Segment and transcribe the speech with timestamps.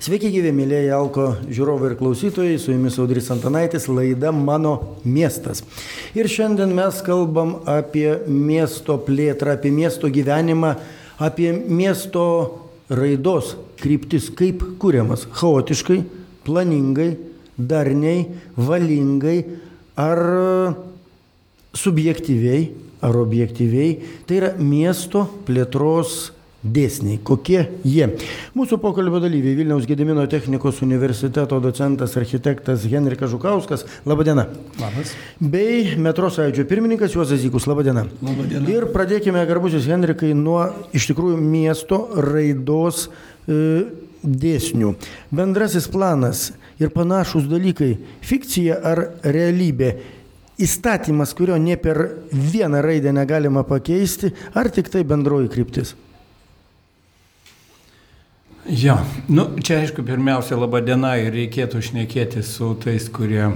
[0.00, 5.60] Sveiki gyvi, mėlyje Alko žiūrovai ir klausytojai, su jumis Audris Antanaitis, laida Mano miestas.
[6.16, 10.70] Ir šiandien mes kalbam apie miesto plėtrą, apie miesto gyvenimą,
[11.20, 12.24] apie miesto
[12.88, 13.52] raidos
[13.82, 15.98] kryptis, kaip kuriamas chaotiškai,
[16.48, 17.10] planingai,
[17.60, 18.24] darniai,
[18.56, 19.36] valingai
[20.00, 20.24] ar
[21.76, 22.70] subjektyviai
[23.04, 23.98] ar objektyviai.
[24.24, 26.30] Tai yra miesto plėtros
[26.60, 27.18] dėsniai.
[27.24, 28.06] Kokie jie?
[28.56, 33.86] Mūsų pokalbio dalyviai Vilniaus Gedimino technikos universiteto docentas architektas Henrikas Žukauskas.
[34.08, 34.46] Labadiena.
[34.80, 35.14] Labas.
[35.40, 37.68] Bei metro sąjūdžio pirmininkas Juozas Zykus.
[37.70, 38.04] Labadiena.
[38.20, 38.68] Labadiena.
[38.68, 43.06] Ir pradėkime, garbusis Henrikai, nuo iš tikrųjų miesto raidos
[43.48, 43.86] e,
[44.20, 44.94] dėsnių.
[45.32, 46.50] Bendrasis planas
[46.80, 47.96] ir panašus dalykai-
[48.28, 49.94] fikcija ar realybė?
[50.60, 55.94] Įstatymas, kurio ne per vieną raidę negalima pakeisti, ar tik tai bendroji kryptis?
[58.70, 63.48] Jo, nu, čia aišku, pirmiausia, laba diena ir reikėtų šnekėti su tais, kurie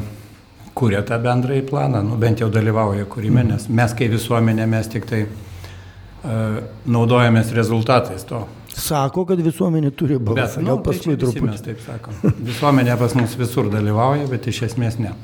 [0.74, 5.06] kuria tą bendrąjį planą, nu, bent jau dalyvauja kūrime, nes mes kaip visuomenė mes tik
[5.06, 6.58] tai uh,
[6.90, 8.42] naudojamės rezultatais to.
[8.74, 11.46] Sako, kad visuomenė turi balsą, bet, nu, gal paskui tai truputį.
[11.46, 12.18] Mes taip sakom.
[12.50, 15.14] Visuomenė pas mus visur dalyvauja, bet iš esmės ne.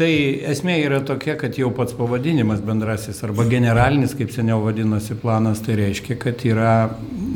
[0.00, 0.08] Tai
[0.48, 5.76] esmė yra tokia, kad jau pats pavadinimas bendrasis arba generalinis, kaip seniau vadinosi planas, tai
[5.76, 6.76] reiškia, kad yra,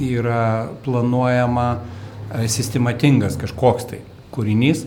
[0.00, 4.00] yra planuojama e, sistematingas kažkoks tai
[4.32, 4.86] kūrinys,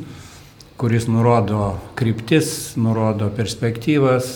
[0.81, 2.49] kuris nurodo kryptis,
[2.81, 4.33] nurodo perspektyvas,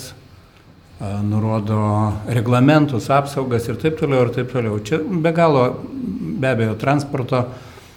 [1.01, 1.81] e, nurodo
[2.29, 4.77] reglamentus, apsaugas ir taip toliau ir taip toliau.
[4.85, 7.47] Čia be galo, be abejo, transporto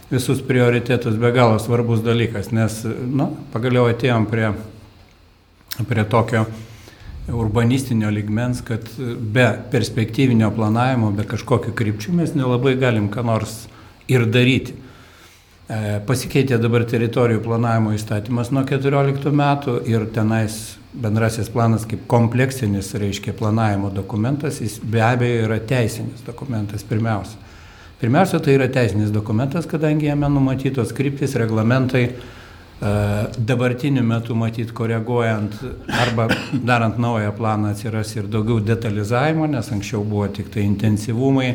[0.08, 4.54] visus prioritetus be galo svarbus dalykas, nes, na, nu, pagaliau atėjom prie
[5.88, 6.44] prie tokio
[7.32, 13.64] urbanistinio ligmens, kad be perspektyvinio planavimo, be kažkokio krypčių mes nelabai galim ką nors
[14.08, 14.76] ir daryti.
[15.64, 22.92] E, pasikeitė dabar teritorijų planavimo įstatymas nuo 14 metų ir tenais bendrasis planas kaip kompleksinis,
[23.00, 27.40] reiškia, planavimo dokumentas, jis be abejo yra teisinis dokumentas pirmiausia.
[28.00, 32.10] Pirmiausia, tai yra teisinis dokumentas, kadangi jame numatytos kryptis, reglamentai,
[32.80, 35.54] Dabartiniu metu, matyt, koreguojant
[35.88, 41.54] arba darant naują planą atsiras ir daugiau detalizavimo, nes anksčiau buvo tik tai intensyvumai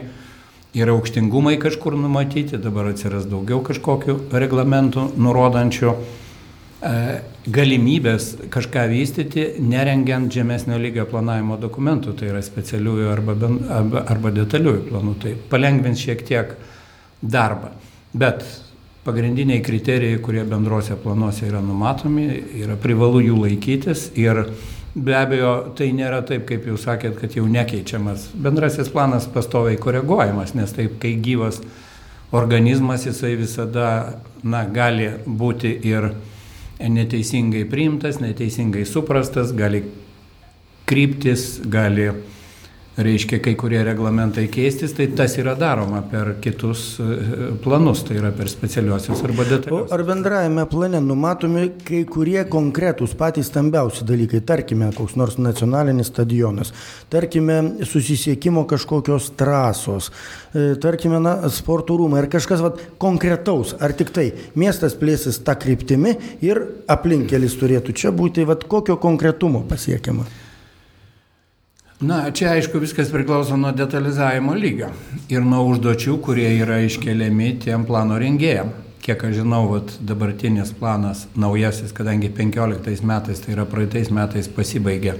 [0.73, 5.93] ir aukštingumai kažkur numatyti, dabar atsiras daugiau kažkokių reglamentų nurodančių
[6.79, 13.35] galimybės kažką vystyti, nerengiant žemesnio lygio planavimo dokumentų, tai yra specialiųjų arba,
[13.75, 16.55] arba, arba detaliųjų planų, tai palengvins šiek tiek
[17.21, 17.73] darbą.
[18.15, 18.45] Bet
[19.09, 22.27] pagrindiniai kriterijai, kurie bendruose planuose yra numatomi,
[22.61, 24.43] yra privalu jų laikytis ir
[24.93, 28.29] be abejo tai nėra taip, kaip jūs sakėt, kad jau nekeičiamas.
[28.37, 31.61] Bendrasis planas pastoviai koreguojamas, nes taip, kai gyvas
[32.35, 33.87] organizmas, jisai visada
[34.43, 36.11] na, gali būti ir
[36.79, 39.83] neteisingai priimtas, neteisingai suprastas, gali
[40.89, 42.11] kryptis, gali
[43.03, 47.07] reiškia kai kurie reglamentai keistis, tai tas yra daroma per kitus e,
[47.63, 49.91] planus, tai yra per specialiuosius arba detalius.
[49.95, 56.73] Ar bendrajame plane numatomi kai kurie konkretūs patys stambiausi dalykai, tarkime, koks nors nacionalinis stadionas,
[57.13, 60.11] tarkime, susisiekimo kažkokios trasos,
[60.53, 65.55] e, tarkime, na, sporto rūmai ar kažkas vat, konkretaus, ar tik tai miestas plėsis tą
[65.59, 66.61] kryptimį ir
[66.91, 70.27] aplinkelis turėtų čia būti, vat, kokio konkretumo pasiekiama.
[71.99, 74.87] Na, čia aišku viskas priklauso nuo detalizavimo lygio
[75.27, 78.71] ir nuo užduočių, kurie yra iškeliami tiem plano rengėjam.
[79.03, 85.17] Kiek aš žinau, vat, dabartinis planas naujasis, kadangi 15 metais, tai yra praeitais metais pasibaigė,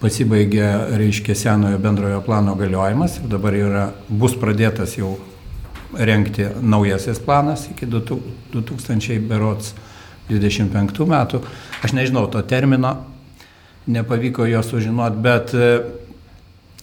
[0.00, 0.64] pasibaigė,
[1.04, 5.18] reiškia, senojo bendrojo plano galiojimas ir dabar yra, bus pradėtas jau
[5.92, 9.74] renkti naujasis planas iki 2000 berots
[10.32, 11.44] 25 metų.
[11.84, 13.02] Aš nežinau to termino,
[13.86, 15.52] nepavyko jo sužinoti, bet,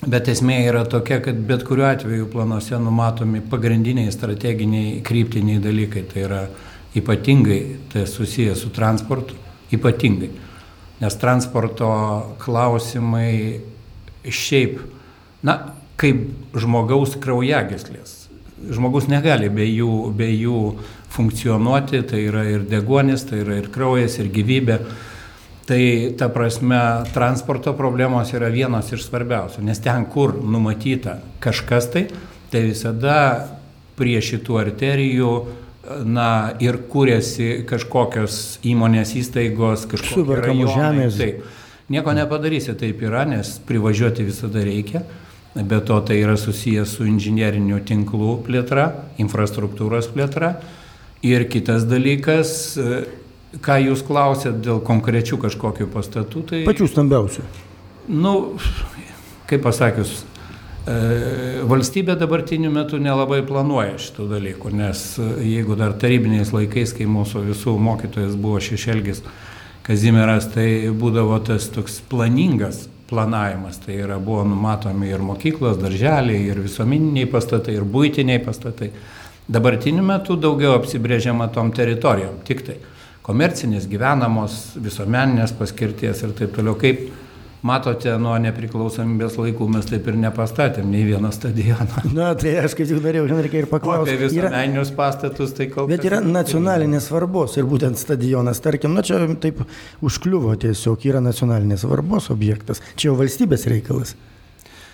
[0.05, 6.05] bet esmė yra tokia, kad bet kuriuo atveju planuose numatomi pagrindiniai strateginiai kryptiniai dalykai.
[6.11, 6.45] Tai yra
[6.97, 7.59] ypatingai,
[7.91, 9.37] tai susijęs su transportu,
[9.73, 10.31] ypatingai.
[11.01, 11.91] Nes transporto
[12.41, 13.61] klausimai
[14.27, 14.81] šiaip,
[15.47, 15.57] na,
[16.01, 18.17] kaip žmogaus kraujagyslės.
[18.61, 20.59] Žmogus negali be jų, be jų
[21.11, 24.77] funkcionuoti, tai yra ir degonis, tai yra ir kraujas, ir gyvybė.
[25.71, 26.77] Tai ta prasme,
[27.13, 32.01] transporto problemos yra vienos iš svarbiausių, nes ten, kur numatyta kažkas tai,
[32.51, 33.13] tai visada
[33.95, 35.29] prie šitų arterijų
[36.11, 36.25] na,
[36.59, 41.21] ir kūrėsi kažkokios įmonės įstaigos, kažkokios žemės.
[41.21, 41.47] Taip.
[41.87, 45.05] Nieko nepadarysi, taip yra, nes privažiuoti visada reikia.
[45.55, 48.89] Be to tai yra susijęs su inžinierinių tinklų plėtra,
[49.23, 50.57] infrastruktūros plėtra
[51.21, 52.73] Ir kitas dalykas,
[53.59, 56.59] ką jūs klausėt dėl konkrečių kažkokių pastatų, tai...
[56.67, 57.45] Pačių stambiausių.
[58.11, 58.33] Nu,
[59.49, 60.21] kaip pasakius,
[60.87, 60.95] e,
[61.67, 67.43] valstybė dabartiniu metu nelabai planuoja šitų dalykų, nes e, jeigu dar tarybiniais laikais, kai mūsų
[67.51, 69.25] visų mokytojas buvo šešelgis
[69.81, 76.61] Kazimieras, tai būdavo tas toks planingas planavimas, tai yra buvo numatomi ir mokyklos, darželiai, ir
[76.61, 78.91] visuomeniniai pastatai, ir būtiniai pastatai.
[79.51, 82.77] Dabartiniu metu daugiau apsibrėžiama tom teritorijom, tik tai
[83.25, 86.77] komercinės, gyvenamos, visuomeninės paskirties ir taip toliau.
[86.79, 87.09] Kaip
[87.65, 92.05] matote, nuo nepriklausomybės laikų mes taip ir nepastatėm nei vieną stadioną.
[92.17, 94.15] Na, tai aš kaip tik norėjau, reikia ir paklausti.
[94.15, 94.97] Apie visuomeninius yra...
[94.97, 95.89] pastatus tai kas.
[95.91, 99.61] Bet yra nacionalinės svarbos ir būtent stadionas, tarkim, na čia taip
[100.05, 102.81] užkliuvo tiesiog, yra nacionalinės svarbos objektas.
[102.95, 104.15] Čia jau valstybės reikalas.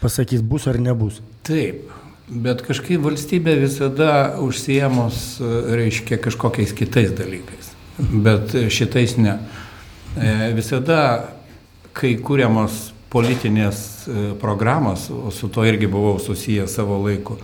[0.01, 1.23] Pasakys, bus ar nebus.
[1.47, 1.87] Taip.
[2.27, 5.37] Bet kažkaip valstybė visada užsiemus,
[5.79, 7.66] reiškia, kažkokiais kitais dalykais.
[7.97, 9.39] Bet šitais ne.
[10.17, 10.99] E, visada
[11.97, 17.39] kai kūriamos politinės e, programos, o su to irgi buvau susijęs savo laiku,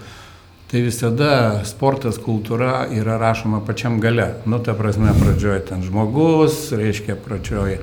[0.69, 4.29] tai visada sportas, kultūra yra rašoma pačiam gale.
[4.45, 7.81] Nu, ta prasme, pradžioje ten žmogus, reiškia, pradžioje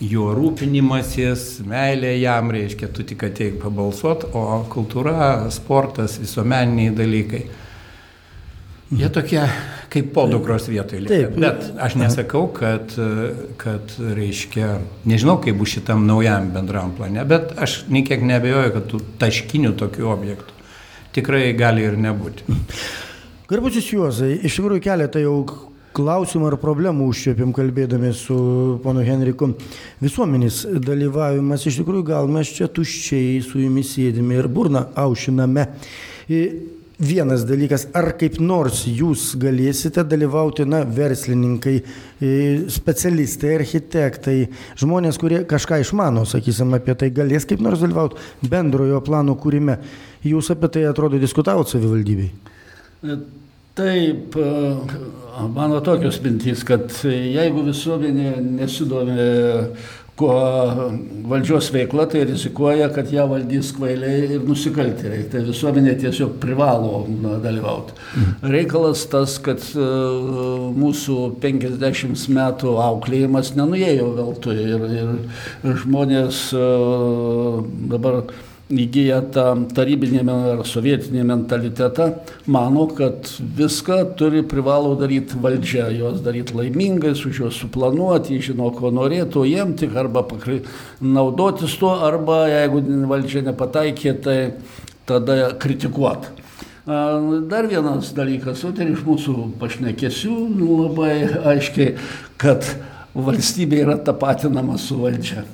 [0.00, 7.46] jo rūpinimasis, meilė jam, reiškia, tu tik ateik pabalsuot, o kultūra, sportas, visuomeniniai dalykai
[8.86, 9.40] Jie tokie
[9.90, 11.30] kaip podukros vietoj lieka.
[11.34, 12.92] Bet aš nesakau, kad,
[13.58, 14.76] kad, reiškia,
[15.08, 20.06] nežinau, kaip bus šitam naujam bendram plane, bet aš niekiek nebejoju, kad tų taškinių tokių
[20.12, 20.54] objektų
[21.16, 22.44] tikrai gali ir nebūti.
[23.50, 25.36] Garbusis Juozai, iš tikrųjų keletą jau
[25.96, 28.36] klausimų ar problemų užčiopėm kalbėdami su
[28.84, 29.48] ponu Henriku.
[30.02, 35.70] Visuomenės dalyvavimas, iš tikrųjų gal mes čia tuščiai su jumis sėdime ir burną aušiname
[36.98, 41.76] vienas dalykas, ar kaip nors jūs galėsite dalyvauti, na, verslininkai,
[42.20, 42.30] e,
[42.72, 44.36] specialistai, architektai,
[44.80, 49.78] žmonės, kurie kažką išmano, sakysim, apie tai galės kaip nors dalyvauti bendrojo plano kūrime.
[50.26, 52.30] Jūs apie tai atrodo diskutavot savivaldybei?
[53.76, 54.50] Taip, e,
[55.52, 59.20] mano tokios mintys, kad jeigu visuomenė nesidomi
[60.16, 60.34] kuo
[61.28, 65.26] valdžios veikla, tai rizikuoja, kad ją valdys kvailiai ir nusikaltėliai.
[65.32, 67.96] Tai visuomenė tiesiog privalo na, dalyvauti.
[68.14, 68.50] Mhm.
[68.54, 77.60] Reikalas tas, kad uh, mūsų 50 metų auklėjimas nenuėjo veltui ir, ir žmonės uh,
[77.92, 78.22] dabar
[78.66, 79.44] įgyja tą
[79.76, 82.08] tarybinį ar sovietinį mentalitetą,
[82.50, 83.28] mano, kad
[83.58, 89.76] viską turi privalo daryti valdžia, jos daryti laimingais, už juos suplanuoti, žino, ko norėtų, jiem
[89.78, 90.64] tik arba pakri,
[91.00, 94.38] naudotis tuo, arba jeigu valdžia nepataikė, tai
[95.06, 96.42] tada kritikuoti.
[96.86, 101.14] Dar vienas dalykas, o tai iš mūsų pašnekėsių labai
[101.54, 101.96] aiškiai,
[102.38, 102.66] kad
[103.14, 105.46] valstybė yra tapatinama su valdžia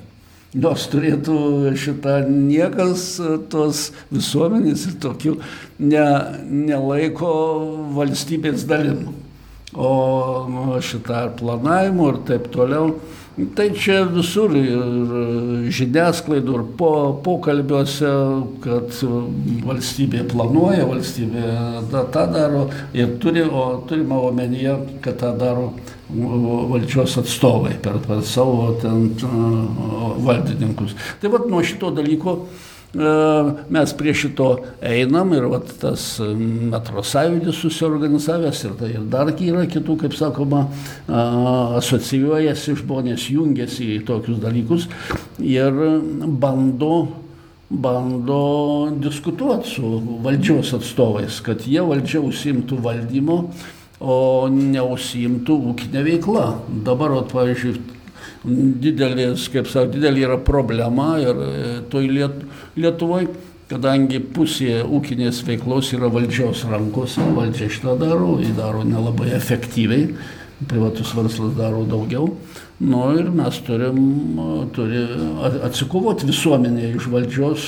[0.54, 3.06] nors turėtų šitą niekas
[3.52, 5.38] tos visuomenės ir tokių
[5.80, 6.06] ne,
[6.44, 7.32] nelaiko
[7.96, 9.08] valstybės dalim.
[9.72, 12.90] O nu, šitą planavimo ir taip toliau,
[13.56, 16.90] tai čia visur ir žiniasklaidų, ir po,
[17.24, 18.10] pokalbiuose,
[18.60, 18.98] kad
[19.64, 21.46] valstybė planuoja, valstybė
[21.88, 25.70] tą, daro ir turi, o turime omenyje, kad tą daro
[26.10, 29.08] valdžios atstovai per, per savo ten
[30.26, 30.96] valdininkus.
[31.20, 32.36] Tai vad nuo šito dalyko
[32.92, 34.48] mes prie šito
[34.84, 40.66] einam ir vat, tas metro sąjūdis susiorganizavęs ir, tai, ir dar yra kitų, kaip sakoma,
[41.80, 44.88] asocijuojasi žmonės, jungiasi į tokius dalykus
[45.40, 45.72] ir
[46.20, 47.22] bando
[47.72, 53.38] bando diskutuoti su valdžios atstovais, kad jie valdžia užsimtų valdymo
[54.02, 56.46] o neužsiimtų ūkinė veikla.
[56.86, 57.76] Dabar, ot, pavyzdžiui,
[58.82, 62.42] didelės, kaip sako, didelė yra problema ir e, toj Liet,
[62.78, 63.30] Lietuvoje,
[63.70, 70.10] kadangi pusė ūkinės veiklos yra valdžios rankose, valdžia šitą daro, jį daro nelabai efektyviai,
[70.68, 72.34] privatus verslas daro daugiau.
[72.82, 73.98] Nu ir mes turim
[74.74, 75.04] turi
[75.68, 77.66] atsikovoti visuomenėje iš valdžios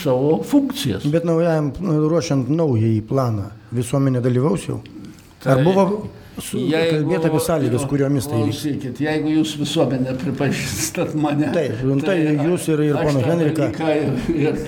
[0.00, 1.06] savo funkcijas.
[1.12, 4.80] Bet naujajam, ruošiant naująjį planą, visuomenė dalyvaus jau?
[5.42, 5.84] Tai Ar buvo
[6.38, 8.92] kalbėti apie sąlygas, kuriomis tai vyksta?
[9.04, 11.50] Jeigu jūs visuomenė pripažįstat mane.
[11.54, 13.70] Taip, tai, tai jūs ir, ir pono Henrika.
[13.94, 14.58] Ir, ir,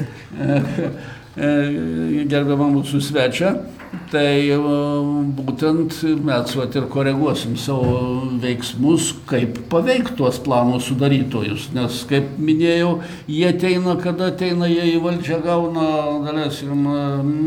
[1.41, 3.53] gerbiamą mūsų svečią,
[4.13, 4.59] tai e,
[5.39, 11.71] būtent mes vat, ir koreguosim savo veiksmus, kaip paveikti tuos planų sudarytojus.
[11.77, 12.99] Nes, kaip minėjau,
[13.31, 15.89] jie ateina, kada ateina, jie į valdžią gauna,
[16.27, 16.87] dalesim,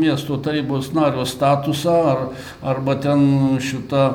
[0.00, 2.24] miesto tarybos nario statusą ar,
[2.74, 4.06] arba ten šitą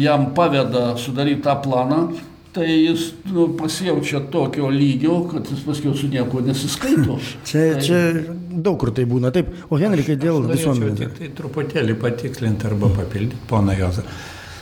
[0.00, 2.04] jam paveda sudaryti tą planą
[2.52, 7.18] tai jis nu, pasijaučia tokio lygio, kad jis paskui su nieko nesiskaito.
[7.48, 7.84] čia, tai...
[7.86, 8.00] čia
[8.50, 9.30] daug kur tai būna.
[9.34, 10.98] Taip, o Henrikai dėl visuomenės.
[10.98, 14.06] Tai, tai truputėlį patikslinti arba papildyti, pona Jozą.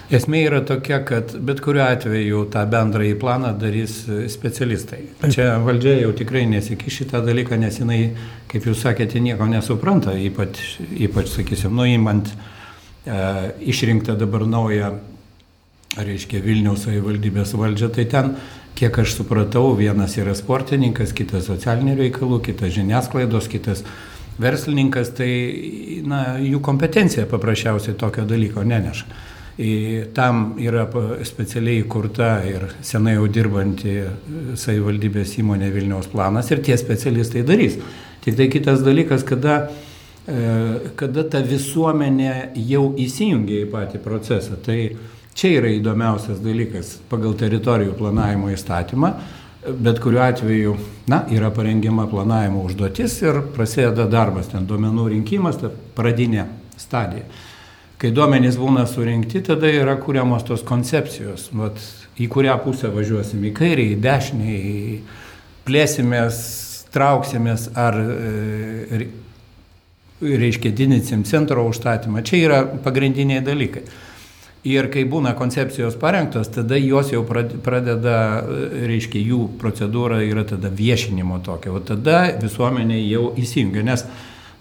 [0.08, 3.98] Esmė yra tokia, kad bet kuriuo atveju tą bendrąjį planą darys
[4.32, 5.02] specialistai.
[5.34, 7.98] Čia valdžia jau tikrai nesikiš šitą dalyką, nes jinai,
[8.48, 13.20] kaip jūs sakėte, nieko nesupranta, ypač, ypač sakysim, nuimant e,
[13.68, 14.94] išrinktą dabar naują
[15.96, 18.34] reiškia Vilniaus savivaldybės valdžia, tai ten,
[18.78, 23.82] kiek aš supratau, vienas yra sportininkas, kitas socialinių reikalų, kitas žiniasklaidos, kitas
[24.38, 25.32] verslininkas, tai
[26.06, 29.08] na, jų kompetencija paprasčiausiai tokio dalyko neneša.
[30.14, 30.84] Tam yra
[31.26, 33.96] specialiai įkurta ir senai jau dirbanti
[34.54, 37.74] savivaldybės įmonė Vilniaus planas ir tie specialistai darys.
[38.22, 39.56] Tik tai kitas dalykas, kada,
[40.30, 40.38] e,
[40.94, 44.60] kada ta visuomenė jau įsijungia į patį procesą.
[44.62, 44.78] Tai
[45.38, 49.12] Čia yra įdomiausias dalykas pagal teritorijų planavimo įstatymą,
[49.84, 50.72] bet kuriuo atveju,
[51.10, 57.28] na, yra parengiama planavimo užduotis ir prasideda darbas, ten duomenų rinkimas, ta pradinė stadija.
[57.98, 61.78] Kai duomenys būna surinkti, tada yra kūriamos tos koncepcijos, vat,
[62.18, 64.98] į kurią pusę važiuosim, į kairę, į dešinę, į
[65.70, 66.42] plėsimės,
[66.94, 69.06] trauksimės ar, e,
[70.18, 72.26] reiškia, didinsim centro užstatymą.
[72.26, 73.86] Čia yra pagrindiniai dalykai.
[74.66, 78.16] Ir kai būna koncepcijos parengtos, tada jos jau pradeda,
[78.90, 84.02] reiškia, jų procedūra yra tada viešinimo tokia, o tada visuomenė jau įsijungia, nes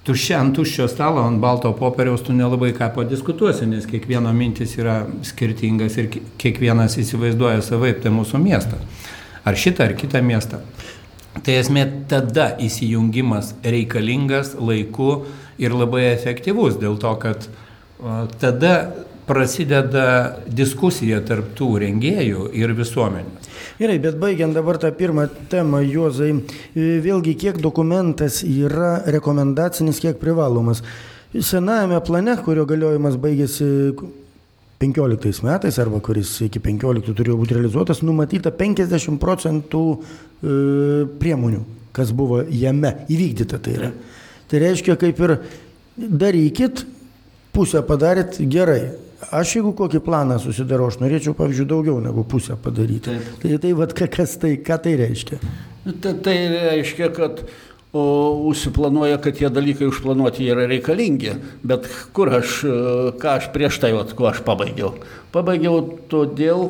[0.05, 4.99] tuščia ant tuščio stalo, ant balto popieriaus tu nelabai ką padiskutuosi, nes kiekvieno mintis yra
[5.25, 8.77] skirtingas ir kiekvienas įsivaizduoja savaip tai mūsų miestą.
[9.47, 10.61] Ar šitą, ar kitą miestą.
[11.41, 15.25] Tai esmė tada įsijungimas reikalingas laiku
[15.57, 17.49] ir labai efektyvus, dėl to, kad
[18.41, 18.73] tada
[19.27, 23.47] prasideda diskusija tarp tų rengėjų ir visuomenės.
[23.77, 30.17] Gerai, bet baigiant dabar tą pirmą temą, Juozai, e, vėlgi kiek dokumentas yra rekomendacinis, kiek
[30.17, 30.81] privalomas.
[31.35, 33.67] Senajame plane, kurio galiojimas baigėsi
[34.81, 39.97] 15 metais, arba kuris iki 15 turėjo būti realizuotas, numatyta 50 procentų e,
[41.21, 43.59] priemonių, kas buvo jame įvykdyta.
[43.61, 43.91] Tai, yra.
[44.49, 45.35] tai reiškia, kaip ir
[45.97, 46.85] darykit,
[47.53, 53.15] pusę padarėt gerai, Aš jeigu kokį planą susidarau, aš norėčiau, pavyzdžiui, daugiau negu pusę padaryti.
[53.15, 53.39] Taip.
[53.41, 55.39] Tai, tai vad, kas tai, ką tai reiškia?
[55.87, 57.41] Tai, tai reiškia, kad
[57.97, 58.03] o,
[58.51, 61.33] užsiplanuoja, kad tie dalykai užplanuoti yra reikalingi,
[61.65, 62.59] bet kur aš,
[63.17, 64.93] ką aš prieš tai, vat, kuo aš pabaigiau?
[65.33, 65.81] Pabaigiau
[66.11, 66.67] todėl,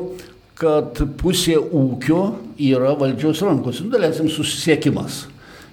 [0.58, 2.22] kad pusė ūkio
[2.70, 3.84] yra valdžios rankose.
[3.84, 5.26] Nu, dalesim susisiekimas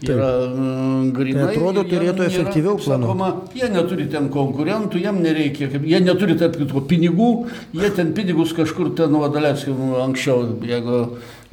[0.04, 1.46] yra mm, grinai.
[1.46, 3.62] Tai atrodo, turėtų efektyviau planuoti.
[3.62, 7.32] Jie neturi ten konkurentų, jiem nereikia, jie neturi tarp kitko pinigų,
[7.78, 11.02] jie ten pinigus kažkur ten, vadalėskim, anksčiau, jeigu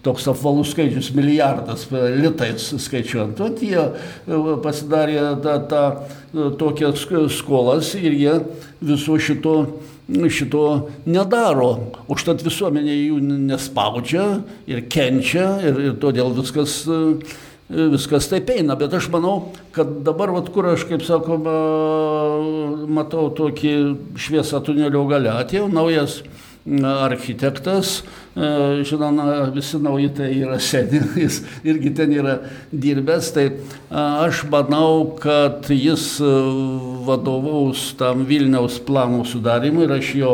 [0.02, 3.38] toks apvalus skaičius, milijardas litais skaičiuojant.
[3.38, 5.82] Vat jie e, pasidarė tą, tą,
[6.34, 7.06] e, tokias
[7.37, 8.34] skolas ir jie
[8.82, 9.54] viso šito,
[10.26, 10.64] šito
[11.06, 11.70] nedaro.
[12.11, 13.20] Užtat visuomenė jų
[13.52, 14.26] nespaudžia
[14.70, 16.82] ir kenčia ir, ir todėl viskas
[17.71, 21.54] viskas taip eina, bet aš manau, kad dabar, vat, kur aš, kaip sakoma,
[22.90, 23.75] matau tokį
[24.21, 26.21] šviesą tunelio gale, atėjo naujas
[26.66, 28.02] architektas,
[28.35, 32.39] žinoma, visi nauji tai yra seni, jis irgi ten yra
[32.73, 33.49] dirbęs, tai
[33.91, 36.31] aš manau, kad jis e,
[37.05, 40.33] vadovaus tam Vilniaus planų sudarimui ir aš jo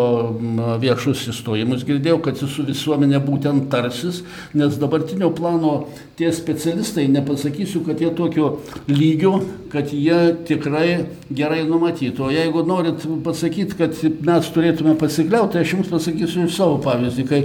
[0.82, 4.22] viešus įstojimus girdėjau, kad jis su visuomenė būtent tarsis,
[4.54, 5.88] nes dabartinio plano
[6.18, 8.52] tie specialistai, nepasakysiu, kad jie tokio
[8.90, 9.40] lygio,
[9.72, 10.86] kad jie tikrai
[11.34, 12.28] gerai numatytų.
[12.28, 17.42] O jeigu norit pasakyti, kad mes turėtume pasikliauti, aš jums pasakysiu savo pavyzdį, kai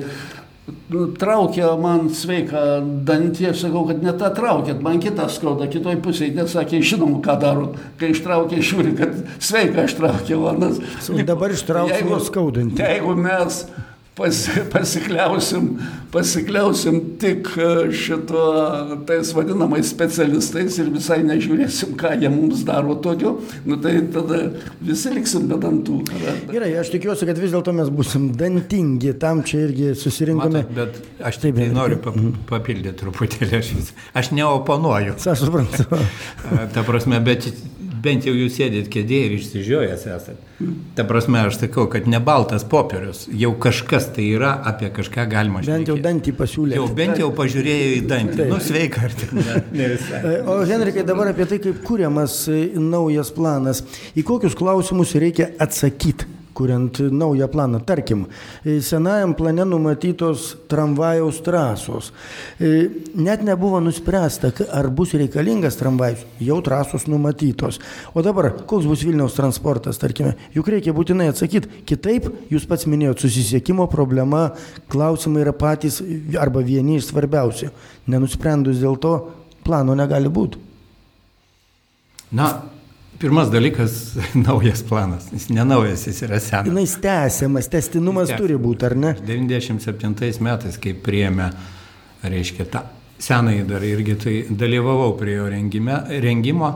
[1.19, 2.61] traukia man sveiką
[3.07, 7.35] dantį, aš sakau, kad ne tą traukėt, man kitą skauda, kitoj pusėje, nesakė, žinom, ką
[7.41, 7.65] daro,
[7.99, 10.79] kai ištraukė, žiūri, kad sveika ištraukė vanas.
[11.27, 12.79] Dabar ištraukė ir skaudantį.
[12.79, 13.65] Jeigu mes
[14.15, 15.69] pas, pasikliausim,
[16.13, 18.43] pasikliausim tik e, šito
[19.07, 24.41] tais vadinamais specialistais ir visai nežiūrėsim, ką jie mums daro tokio, nu, tai tada
[24.81, 25.99] visi liksim be dantų.
[26.51, 30.61] Gerai, aš tikiuosi, kad vis dėlto mes busim dantingi, tam čia irgi susirinkome.
[30.61, 32.01] Matai, bet aš taip tai noriu
[32.49, 33.73] papildyti truputėlį, aš,
[34.21, 35.17] aš neoponuoju.
[35.33, 35.87] Aš suprantu.
[36.73, 37.49] Ta prasme, bet
[38.03, 40.35] bent jau jūs sėdit kėdėje ir išsižiojęs esate.
[40.97, 45.63] Ta prasme, aš sakau, kad ne baltas popierius, jau kažkas tai yra, apie kažką galima
[45.63, 45.79] žinoti.
[45.79, 46.77] Bent jau dantį pasiūlė.
[46.77, 48.37] Jau bent jau pažiūrėjo į dantį.
[48.39, 48.53] Taip.
[48.53, 50.21] Nu, sveika, ar tik ne, ne visai.
[50.43, 53.83] O Henrikai, dabar apie tai, kaip kūriamas e, naujas planas.
[54.15, 56.42] Į kokius klausimus reikia atsakyti?
[56.53, 57.79] Kuriant naują planą.
[57.79, 58.25] Tarkim,
[58.81, 62.11] senajam plane numatytos tramvajaus trasos.
[62.61, 67.79] E, net nebuvo nuspręsta, ar bus reikalingas tramvajus, jau trasos numatytos.
[68.13, 71.83] O dabar, koks bus Vilniaus transportas, tarkime, juk reikia būtinai atsakyti.
[71.89, 74.51] Kitaip, jūs pats minėjot, susisiekimo problema,
[74.93, 76.01] klausimai yra patys
[76.39, 77.71] arba vieni iš svarbiausių.
[78.13, 79.15] Nenusprendus dėl to,
[79.63, 80.61] plano negali būti.
[82.33, 82.47] Na,
[83.19, 84.15] Pirmas dalykas-
[84.47, 85.29] naujas planas.
[85.33, 86.79] Jis nenaujas, jis yra senas.
[86.79, 88.37] Jis tęsiamas, testinumas Tęs.
[88.41, 89.13] turi būti, ar ne?
[89.27, 91.51] 97 metais, kai priėmė,
[92.23, 92.83] reiškia, tą
[93.23, 96.73] senąjį dar irgi tai dalyvavau prie jo rengime, rengimo,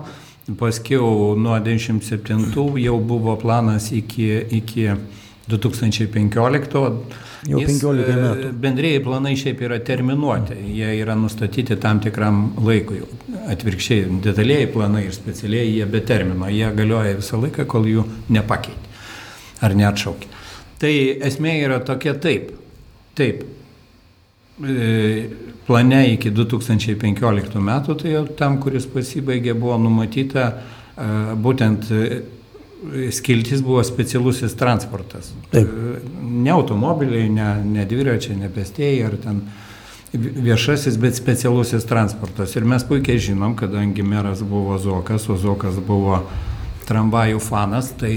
[0.60, 4.30] paskiau nuo 97 jau buvo planas iki,
[4.62, 4.88] iki
[5.48, 6.82] 2015
[7.48, 8.52] Jau 15 e, metų.
[8.62, 13.04] Bendrėjai planai šiaip yra terminuoti, jie yra nustatyti tam tikram laikui.
[13.48, 18.88] Atvirkščiai, detalėjai planai ir specialiai jie be termino, jie galioja visą laiką, kol jų nepakeitė
[19.66, 20.34] ar neatšaukė.
[20.82, 20.94] Tai
[21.30, 22.52] esmė yra tokia taip.
[23.18, 23.46] Taip.
[24.58, 25.30] E,
[25.68, 31.92] plane iki 2015 metų, tai jau tam, kuris pasibaigė, buvo numatyta e, būtent
[33.12, 35.32] skiltis buvo specialusis transportas.
[35.52, 35.70] Taip.
[36.22, 39.42] Ne automobiliai, ne, ne dviračiai, ne pestėjai ar ten
[40.14, 42.56] viešasis, bet specialusis transportas.
[42.56, 46.22] Ir mes puikiai žinom, kadangi meras buvo Zokas, o Zokas buvo
[46.88, 48.14] tramvajų fanas, tai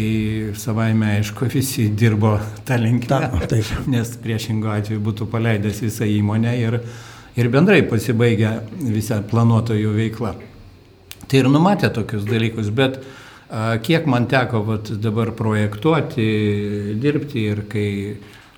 [0.58, 2.36] savaime aišku visi dirbo
[2.68, 3.48] tą linkmę,
[3.94, 6.78] nes priešingų atveju būtų paleidęs visą įmonę ir,
[7.34, 10.36] ir bendrai pasibaigę visą planuotojų veiklą.
[11.30, 13.10] Tai ir numatė tokius dalykus, bet uh,
[13.82, 16.26] Kiek man teko vat, dabar projektuoti,
[17.02, 17.88] dirbti ir kai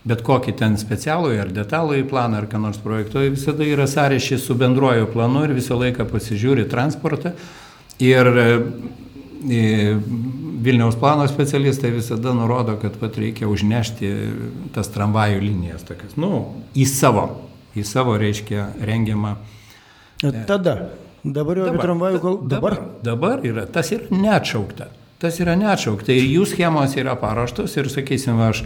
[0.05, 4.45] bet kokį ten specialų ar detalų į planą ar ką nors projektuoju, visada yra sąryšys
[4.49, 7.33] su bendruoju planu ir visą laiką pasižiūri transportą.
[8.03, 8.47] Ir e,
[10.63, 14.11] Vilniaus plano specialistai visada nurodo, kad pat reikia užnešti
[14.75, 16.45] tas tramvajų linijas tokias, nu,
[16.79, 17.25] į savo,
[17.75, 19.37] į savo, reiškia, rengiamą.
[20.47, 20.77] Tada
[21.23, 22.41] Dabar jau apie tramvajų kol...
[22.51, 22.79] Dabar?
[23.07, 24.89] Dabar yra, tas yra neatšaukta.
[25.23, 26.11] Tas yra neatšaukta.
[26.11, 28.65] Ir jų schemos yra paruoštos ir, sakysim, aš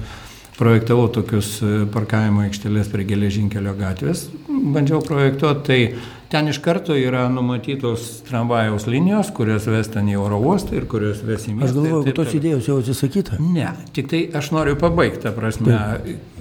[0.56, 7.26] projektavau tokius e, parkavimo aikštelės prie geležinkelio gatvės, bandžiau projektuoti, tai ten iš karto yra
[7.32, 11.68] numatytos tramvajaus linijos, kurios ves ten į oro uostą ir kurios ves į miestą.
[11.68, 13.42] Aš galvoju, kad tos idėjos jau atsisakyta.
[13.42, 15.76] Ne, tik tai aš noriu pabaigti, ta prasme.
[15.76, 16.32] Taip.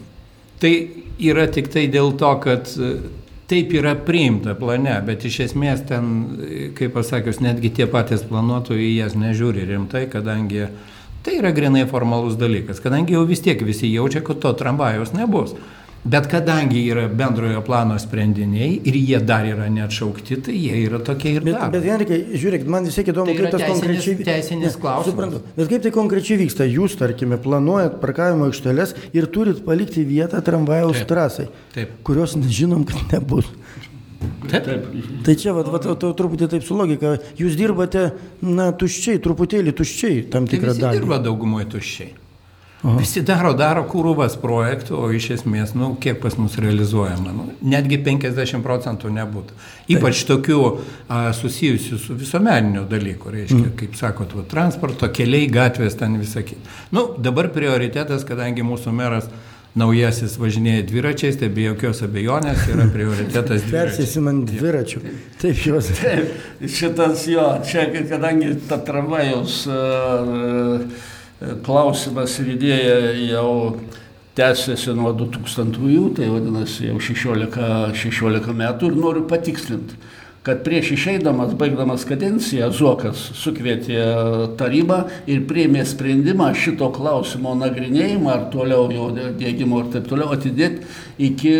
[0.64, 0.74] Tai
[1.28, 2.72] yra tik tai dėl to, kad
[3.50, 6.12] taip yra priimta plane, bet iš esmės ten,
[6.78, 10.66] kaip pasakius, netgi tie patys planuotojai jas nežiūri rimtai, kadangi
[11.26, 15.56] tai yra grinai formalus dalykas, kadangi jau vis tiek visi jaučia, kad to tramvajaus nebus.
[16.06, 21.32] Bet kadangi yra bendrojo plano sprendiniai ir jie dar yra neatšaukti, tai jie yra tokie
[21.34, 21.72] ir bet, dar.
[21.74, 24.28] Bet Henrikai, žiūrėkit, man vis tiek įdomu, tai kaip tas teisinis, konkrečiai...
[24.28, 25.08] Teisinis klausimas.
[25.10, 26.68] Suprantu, bet kaip tai konkrečiai vyksta?
[26.70, 31.10] Jūs, tarkime, planuojat parkavimo aikšteles ir turit palikti vietą tramvajaus Taip.
[31.10, 31.96] trasai, Taip.
[32.06, 33.50] kurios žinom, kad nebus.
[34.52, 34.60] Taip.
[34.68, 34.86] Taip.
[35.26, 38.12] Tai čia, va, va, to, truputį taip su logika, jūs dirbate,
[38.46, 41.02] na, tuščiai, truputėlį tuščiai tam tikrą tai dalį.
[41.02, 42.14] dirba daugumoje tuščiai.
[42.86, 43.00] Aha.
[43.02, 47.98] Visi daro, daro kūruvas projektų, o iš esmės, nu, kiek pas mus realizuojama, nu, netgi
[48.06, 49.56] 50 procentų nebūtų.
[49.96, 50.28] Ypač Taip.
[50.30, 53.74] tokių a, susijusių su visuomeniniu dalyku, reiškia, mm.
[53.80, 56.62] kaip sakot, va, transporto, keliai, gatvės, ten visą kitą.
[56.94, 59.32] Nu, dabar prioritetas, kadangi mūsų meras
[59.76, 63.66] naujasis važinėja dviračiais, tai be jokios abejonės yra prioritetas.
[63.74, 65.02] Persėsim ant dviračių.
[65.42, 65.90] Taip, jos.
[66.04, 66.38] Taip,
[66.78, 71.14] šitas jo, čia, kadangi ta tramvajaus uh,
[71.66, 72.98] klausimas ir idėja
[73.32, 73.50] jau
[74.36, 79.98] tęsiasi nuo 2000-ųjų, tai vadinasi jau 16, 16 metų ir noriu patikslinti,
[80.46, 84.02] kad prieš išeidamas, baigdamas kadenciją, Zuokas sukvietė
[84.60, 90.84] tarybą ir priėmė sprendimą šito klausimo nagrinėjimą ar toliau jo dėgymo ir taip toliau atidėti
[91.32, 91.56] iki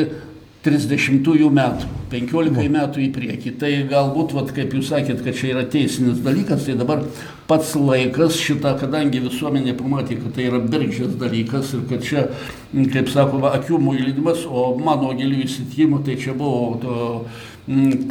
[0.66, 3.54] 30 metų, 15 metų į priekį.
[3.62, 7.04] Tai galbūt, vat, kaip jūs sakėt, kad čia yra teisinis dalykas, tai dabar
[7.50, 12.28] pats laikas šitą, kadangi visuomenė pamatė, kad tai yra bergždžias dalykas ir kad čia,
[12.94, 17.02] kaip sakoma, akių muilidimas, o mano gilių įsitikimų tai čia buvo to,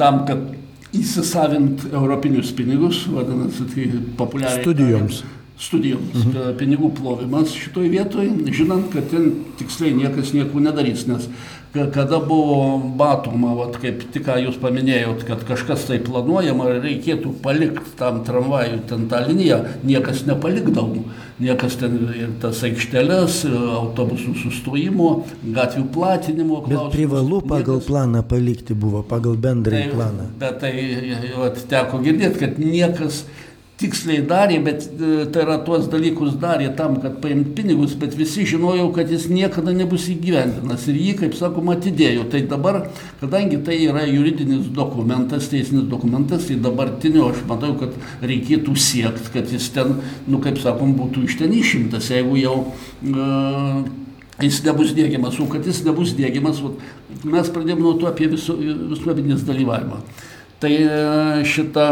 [0.00, 0.52] tam, kad
[0.94, 3.88] įsisavint europinius pinigus, vadinasi, tai
[4.18, 4.62] populiariai.
[4.62, 5.24] Studijoms.
[5.60, 6.54] Studijoms, mhm.
[6.58, 11.28] pinigų plovimas šitoj vietoj, žinant, kad ten tiksliai niekas nieko nedarys, nes
[11.74, 17.96] kada buvo matoma, vat, kaip tik ką jūs paminėjot, kad kažkas tai planuojama, reikėtų palikti
[17.98, 21.02] tam tramvajų ten tą liniją, niekas nepalikdavo.
[21.42, 25.08] Niekas ten ir tas aikšteles, autobusų sustojimo,
[25.42, 26.60] gatvių platinimo.
[26.62, 26.92] Klausimus.
[26.92, 27.88] Bet privalu pagal niekas...
[27.88, 30.28] planą palikti buvo, pagal bendrąjį tai, planą.
[30.38, 30.74] Bet tai
[31.34, 33.24] vat, teko girdėti, kad niekas
[33.80, 38.44] tiksliai darė, bet e, tai yra tuos dalykus darė tam, kad paimt pinigus, bet visi
[38.46, 42.28] žinojau, kad jis niekada nebus įgyvendinas ir jį, kaip sakoma, atidėjo.
[42.30, 42.80] Tai dabar,
[43.22, 49.50] kadangi tai yra juridinis dokumentas, teisinis dokumentas, tai dabartinio aš matau, kad reikėtų siekti, kad
[49.50, 49.98] jis ten,
[50.30, 53.84] nu kaip sakom, būtų iš ten išimtas, jeigu jau uh,
[54.38, 56.62] jis nebus dėgiamas, o kad jis nebus dėgiamas,
[57.26, 58.54] mes pradėjome nuo to apie visu,
[58.94, 60.04] visuomenės dalyvavimą.
[60.62, 61.88] Tai uh, šitą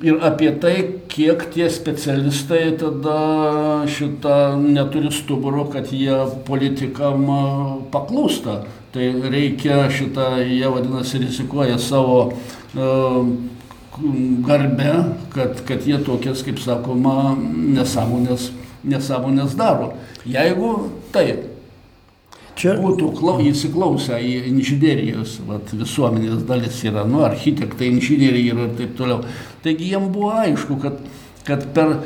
[0.00, 0.76] ir apie tai,
[1.12, 7.26] kiek tie specialistai tada šitą neturi stuburo, kad jie politikam
[7.92, 8.62] paklūsta.
[8.92, 13.28] Tai reikia šitą, jie vadinasi, rizikuoja savo uh,
[14.46, 17.36] garbę, kad, kad jie tokias, kaip sakoma,
[17.76, 18.50] nesąmonės,
[18.84, 19.94] nesąmonės daro.
[20.28, 20.74] Jeigu
[21.12, 21.48] taip,
[22.56, 22.76] Čia...
[22.80, 29.24] būtų klau, įsiklausę į inžinierijos vat, visuomenės dalis yra, nu, architektai, inžinieriai ir taip toliau.
[29.62, 31.00] Taigi jiem buvo aišku, kad,
[31.46, 31.96] kad per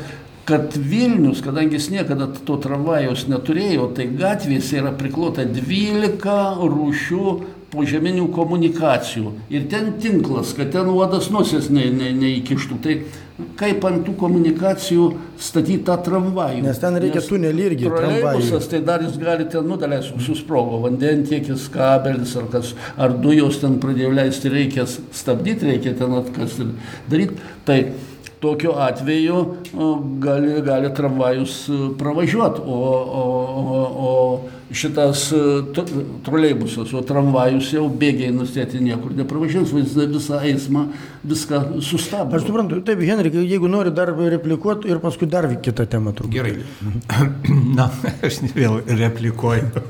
[0.47, 6.37] kad Vilnius, kadangi jis niekada to tramvajaus neturėjo, tai gatvėse yra priklota 12
[6.71, 7.33] rūšių
[7.73, 9.33] požeminių komunikacijų.
[9.51, 12.79] Ir ten tinklas, kad ten uodas nosies neįkištų.
[12.79, 13.25] Ne, ne
[13.57, 15.07] kaip ant tų komunikacijų
[15.41, 16.63] statyti tą tramvajų.
[16.65, 17.89] Nes ten reikia tunelį irgi.
[17.91, 23.77] Troleibusas, tai dar jūs galite, nu, daleis, susprogo, vandentiekis, kabelis ar kas, ar dujos ten
[23.83, 26.71] pradėjo leisti, reikia stabdyti, reikia ten atkasti
[27.11, 27.37] daryti.
[27.67, 27.81] Tai
[28.41, 29.57] tokiu atveju
[30.21, 33.23] gali, gali tramvajus e, pravažiuoti, o, o,
[33.61, 34.36] o, o
[34.77, 35.41] šitas e,
[36.25, 40.87] troleibusas, o tramvajus jau bėgiai nustėti niekur nepravažiuos, visą eismą,
[41.27, 42.37] viską sustabdo.
[42.37, 46.37] Aš suprantu, taip, Henrikai, jeigu nori dar replikuoti ir paskui dar kitą temą turbūt.
[46.37, 46.55] Gerai.
[47.77, 47.89] Na,
[48.25, 49.83] aš vėl replikuoju.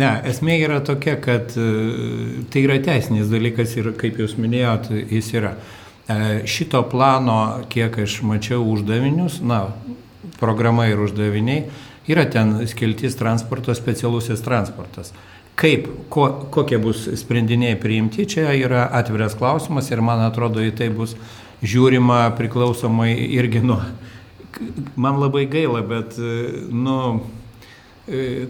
[0.00, 1.68] Ne, esmė yra tokia, kad e,
[2.52, 5.56] tai yra teisinis dalykas ir, kaip jūs minėjot, jis yra.
[6.10, 9.66] E, šito plano, kiek aš mačiau uždavinius, na,
[10.40, 11.66] programa ir uždaviniai,
[12.08, 15.12] yra ten skeltis transporto, specialusis transportas.
[15.58, 20.88] Kaip, ko, kokie bus sprendiniai priimti, čia yra atviras klausimas ir man atrodo į tai
[20.94, 21.12] bus
[21.62, 23.78] žiūrima priklausomai irgi nuo,
[24.96, 26.16] man labai gaila, bet,
[26.72, 26.96] nu,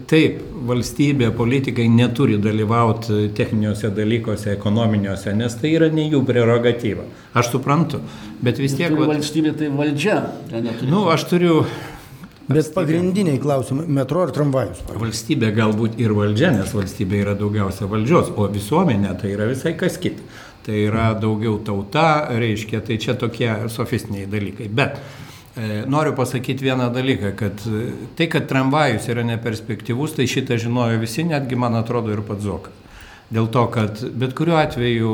[0.09, 7.05] taip, valstybė, politikai neturi dalyvauti techniniuose dalykuose, ekonominiuose, nes tai yra ne jų prerogatyva.
[7.37, 8.01] Aš suprantu,
[8.41, 8.95] bet vis tiek...
[8.97, 10.21] Va, valstybė tai valdžia.
[10.87, 11.65] Nu, aš turiu...
[12.47, 14.83] Bet pagrindiniai klausimai- metro ir tramvajus.
[14.99, 19.97] Valstybė galbūt ir valdžia, nes valstybė yra daugiausia valdžios, o visuomenė tai yra visai kas
[19.97, 20.21] kita.
[20.63, 24.69] Tai yra daugiau tauta, reiškia, tai čia tokie sofistiniai dalykai.
[24.69, 24.97] Bet
[25.57, 30.97] E, noriu pasakyti vieną dalyką, kad e, tai, kad tramvajus yra neperspektyvus, tai šitą žinojo
[30.97, 32.79] visi, netgi man atrodo ir pats Zokas.
[33.29, 35.11] Dėl to, kad bet kuriuo atveju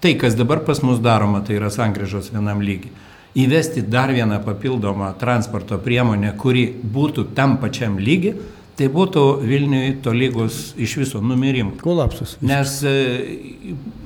[0.00, 2.94] tai, kas dabar pas mus daroma, tai yra sankryžos vienam lygiai.
[3.36, 8.32] Įvesti dar vieną papildomą transporto priemonę, kuri būtų tam pačiam lygiai,
[8.76, 11.78] tai būtų Vilniui tolygus iš viso numirimų.
[11.80, 12.36] Kolapsas.
[12.44, 12.94] Nes e,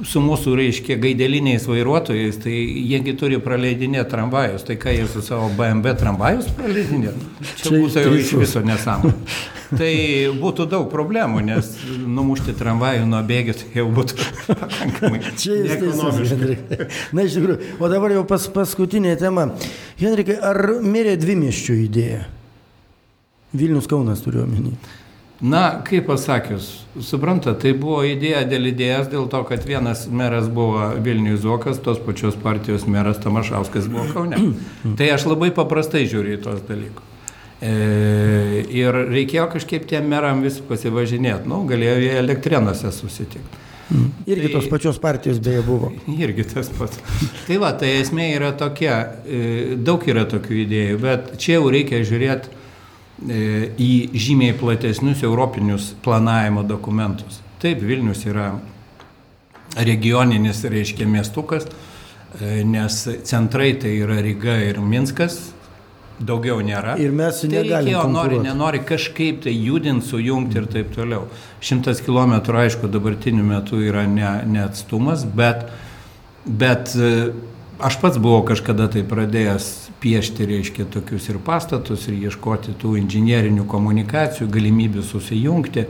[0.06, 5.50] su mūsų, reiškia, gaideliniais vairuotojais, tai jiegi turi praleidinėti tramvajus, tai ką jie su savo
[5.58, 7.14] BMW tramvajus praleidinė?
[7.62, 9.16] Čia būtų jau iš viso nesąmonė.
[9.70, 9.90] Tai
[10.40, 14.16] būtų daug problemų, nes numušti tramvajų nuo bėgių tai jau būtų
[14.48, 15.20] pakankamai.
[15.40, 16.34] Čia jūs teisus,
[17.14, 19.46] Na, iš tikrųjų, o dabar jau pas, paskutinė tema.
[20.02, 22.26] Henrikai, ar mirė dvi miščių idėja?
[23.52, 24.74] Vilnius Kaunas turiu omeny.
[25.40, 26.66] Na, kaip pasakius,
[27.00, 31.96] supranta, tai buvo idėja dėl idėjas, dėl to, kad vienas meras buvo Vilnius Zokas, tos
[32.04, 34.42] pačios partijos meras Tamašauskas buvo Kaune.
[35.00, 37.06] tai aš labai paprastai žiūriu į tos dalykus.
[37.60, 37.72] E,
[38.72, 43.66] ir reikėjo kažkaip tiem meram vis pasivažinėti, nu, galėjo jie elektrenose susitikti.
[43.90, 44.06] Mm.
[44.28, 45.90] Irgi tai, tos pačios partijos beje buvo.
[46.24, 47.00] Irgi tas pats.
[47.48, 52.04] tai va, tai esmė yra tokia, e, daug yra tokių idėjų, bet čia jau reikia
[52.04, 52.60] žiūrėti
[53.20, 57.40] į žymiai platesnius europinius planavimo dokumentus.
[57.60, 58.54] Taip, Vilnius yra
[59.76, 61.66] regioninis, reiškia, miestukas,
[62.40, 65.52] e, nes centrai tai yra Ryga ir Minskas,
[66.20, 66.96] daugiau nėra.
[67.00, 71.28] Ir mes tai reikėjo, nori, nenori kažkaip tai judinti, sujungti ir taip toliau.
[71.64, 75.68] Šimtas kilometrų, aišku, dabartiniu metu yra ne, ne atstumas, bet,
[76.46, 77.14] bet e,
[77.80, 79.66] Aš pats buvau kažkada tai pradėjęs
[80.02, 85.86] piešti, reiškia, tokius ir pastatus, ir ieškoti tų inžinierinių komunikacijų, galimybių susijungti.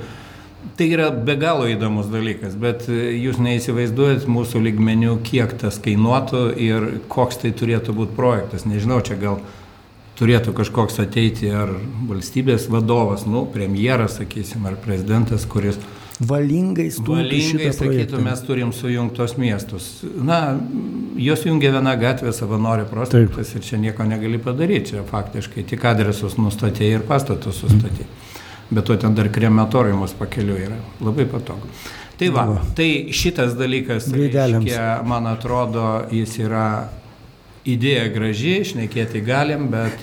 [0.79, 6.87] Tai yra be galo įdomus dalykas, bet jūs neįsivaizduojat mūsų lygmenių, kiek tas kainuotų ir
[7.11, 8.69] koks tai turėtų būti projektas.
[8.71, 9.41] Nežinau, čia gal
[10.21, 11.73] turėtų kažkoks ateiti ar
[12.07, 15.81] valstybės vadovas, nu, premjeras, sakysim, ar prezidentas, kuris
[16.21, 19.89] valingai stumti Valingai, sakytų, mes turim sujungtos miestus.
[20.21, 20.59] Na,
[21.21, 24.95] jos jungia viena gatvė savanorių prospektas ir čia nieko negali padaryti.
[24.95, 28.09] Čia faktiškai tik adresus nustatė ir pastatus sustatė.
[28.71, 30.77] Bet to ten dar krematoriumas pakeliu yra.
[31.03, 31.71] Labai patogu.
[32.21, 32.63] Tai va, Va.
[32.77, 36.67] tai šitas dalykas, reiškia, man atrodo, jis yra
[37.65, 39.97] idėja graži, šnekėti galim, bet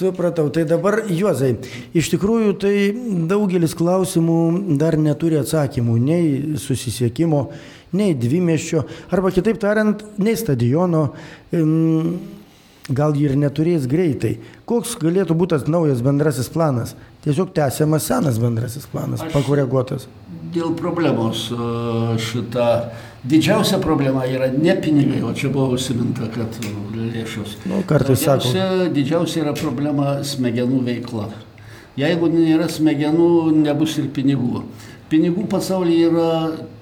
[0.00, 1.58] Supratau, tai dabar Juozai,
[1.92, 2.74] iš tikrųjų tai
[3.28, 4.36] daugelis klausimų
[4.80, 7.42] dar neturi atsakymų, nei susisiekimo,
[8.00, 11.02] nei dvimeščio, arba kitaip tariant, nei stadiono,
[12.88, 14.38] gal ir neturės greitai.
[14.64, 16.96] Koks galėtų būti tas naujas bendrasis planas?
[17.20, 20.08] Tiesiog tęsiamas senas bendrasis planas, pakoreguotas.
[20.54, 21.58] Dėl problemos e,
[22.24, 22.70] šita
[23.24, 27.58] didžiausia problema yra ne pinigai, o čia buvo užsiminta, kad e, lėšos.
[27.68, 28.52] Nu, kartais sako.
[28.94, 31.28] Didžiausia, yra problema smegenų veikla.
[32.00, 33.30] Jeigu nėra smegenų,
[33.60, 34.64] nebus ir pinigų.
[35.10, 36.30] Pinigų pasaulyje yra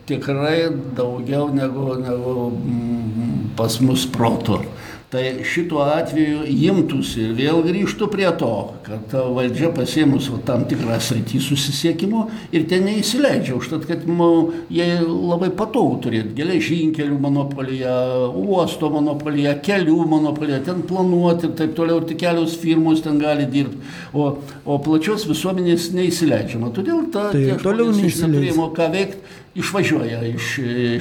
[0.08, 4.60] tikrai daugiau negu, negu mm, pas mus proto.
[5.08, 8.50] Tai šituo atveju imtųsi ir vėl grįžtų prie to,
[8.84, 14.28] kad valdžia pasėmus va, tam tikrą sritį susisiekimo ir ten neįsileidžia, užtat kad nu,
[14.68, 17.94] jie labai patogu turėti geležinkelių monopoliją,
[18.36, 23.80] uosto monopoliją, kelių monopoliją, ten planuoti ir taip toliau, tik kelios firmos ten gali dirbti,
[24.12, 24.34] o,
[24.68, 26.74] o plačios visuomenės neįsileidžiama.
[26.76, 30.48] Todėl ta, Tai tie žmonės iš neturėjimo ką veikti išvažiuoja iš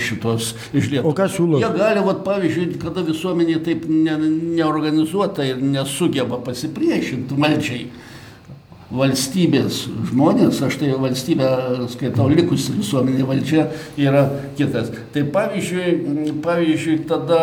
[0.04, 1.14] šitos iš Lietuvos.
[1.14, 1.62] O ką siūlot?
[1.64, 4.18] Jie gali, vat, pavyzdžiui, kada visuomenė taip ne,
[4.58, 7.88] neorganizuota ir nesugeba pasipriešinti valdžiai.
[8.88, 11.48] Valstybės žmonės, aš tai valstybę
[11.92, 13.66] skaitau likusi visuomenė valdžia
[14.00, 14.22] yra
[14.56, 14.94] kitas.
[15.12, 17.42] Tai pavyzdžiui, pavyzdžiui tada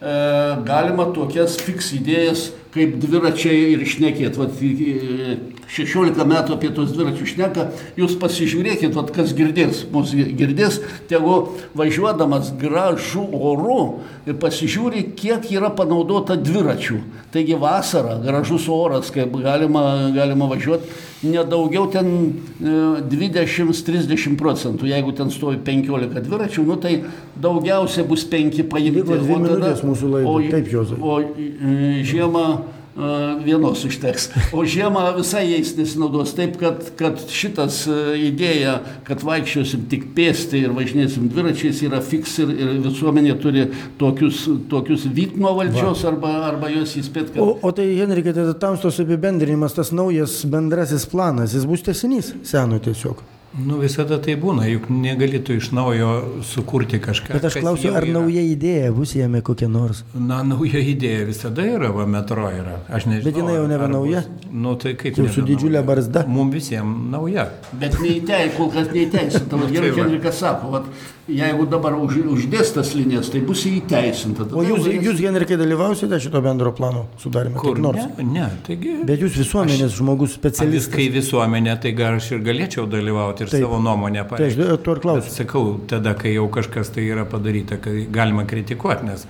[0.00, 4.38] galima tokias fiks idėjas kaip dviračiai ir išnekėt.
[4.38, 5.36] Vat, e,
[5.74, 10.80] 16 metų apie tos dviračius šneka, jūs pasižiūrėkit, vat, kas girdės, mūsų girdės,
[11.10, 11.36] tegu
[11.78, 13.78] važiuodamas gražų oru
[14.26, 17.00] ir pasižiūri, kiek yra panaudota dviračių.
[17.34, 20.90] Taigi vasara, gražus oras, kaip galima, galima važiuoti,
[21.24, 22.10] nedaugiau ten
[22.60, 22.74] e,
[23.10, 24.90] 20-30 procentų.
[24.90, 26.98] Jeigu ten stovi 15 dviračių, nu, tai
[27.40, 29.06] daugiausia bus 5 paimti.
[29.94, 30.30] Mūsų laidai.
[30.30, 31.00] o- Taip, Juozai.
[31.00, 32.44] O e, žiemą
[32.94, 34.28] e, vienos užteks.
[34.54, 36.34] O žiemą visai jais nesinaudos.
[36.38, 37.96] Taip, kad, kad šitas e,
[38.28, 38.76] idėja,
[39.08, 43.66] kad vaikščiosim tik pėsti ir važinėsim dviračiais, yra fiks ir, ir visuomenė turi
[43.98, 47.42] tokius, tokius vyt nuo valdžios arba, arba juos įspėti, kad...
[47.42, 52.78] O, o tai, Henrikai, tai tamstos apibendrinimas, tas naujas bendrasis planas, jis bus tesinys seno
[52.78, 53.22] tiesiog.
[53.58, 56.10] Nu, visada tai būna, juk negalėtų iš naujo
[56.42, 57.36] sukurti kažką.
[57.36, 58.16] Bet aš klausiu, ar yra.
[58.18, 60.02] nauja idėja bus jame kokia nors?
[60.14, 62.80] Na, nauja idėja visada yra, va, metro yra.
[62.88, 63.24] Aš nežinau.
[63.30, 64.24] Bet jinai jau nebe nauja?
[64.26, 66.24] bus- Nu, tai kaip Jau su didžiulė barzda?
[66.30, 67.48] Mums visiems nauja.
[67.72, 69.56] Bet neįtei, kol kas neįteisinta.
[69.60, 69.90] Vat Tai Gerai.
[69.98, 70.84] Henrikas sako, vat,
[71.28, 74.46] jeigu dabar už, uždės tas linijas, tai bus įteisinta.
[74.54, 77.58] O jūs, jūs Henrikai, dalyvausite šito bendro plano sudarime?
[77.58, 78.02] Kur nors?
[78.18, 78.94] Ne, ne, taigi.
[79.08, 80.92] Bet jūs visuomenės žmogus Vis, specialistas.
[80.94, 83.62] kai visuomenė, tai gal aš ir galėčiau dalyvauti ir Taip.
[83.66, 84.62] savo nuomonę Tai aš pareikšti.
[84.84, 85.34] to ir Bet klausiu.
[85.40, 89.26] sakau, tada, kai jau kažkas tai yra padaryta, kai galima kritikuoti, nes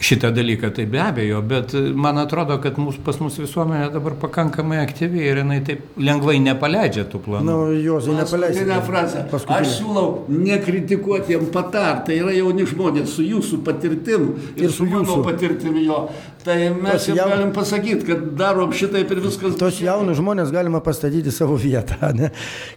[0.00, 4.78] šitą dalyką tai be abejo, bet man atrodo, kad mūsų, pas mus visuomenė dabar pakankamai
[4.80, 7.44] aktyvi ir jinai taip lengvai nepaleidžia tų planų.
[7.44, 8.64] Na, nu, Juozai, nepaleisite.
[8.64, 9.24] Paskutinę frazę.
[9.30, 9.58] Paskutinę.
[9.60, 12.06] Aš siūlau nekritikuoti jiem patart.
[12.08, 14.24] Tai yra jauni žmonės su jūsų patirtim
[14.56, 15.24] ir, Ir su mano jūsų.
[15.28, 16.00] patirtimi jo.
[16.44, 19.58] Tai mes jiem jaun- galim pasakyti, kad darom šitaip ir viskas.
[19.60, 21.98] Tos jaunus žmonės galima pastatyti savo vietą.
[22.20, 22.30] Ne?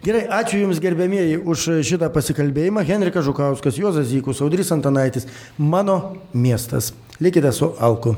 [0.04, 2.84] Gerai, ačiū Jums gerbėmieji už šitą pasikalbėjimą.
[2.84, 5.26] Henrikas Žukauskas, Juozas Zykus, Audrys Antanaitis.
[5.58, 6.92] Mano miestas.
[7.20, 8.16] Likite su Alku.